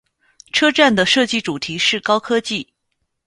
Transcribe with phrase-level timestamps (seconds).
[0.51, 2.73] 车站的设计主题是高科技。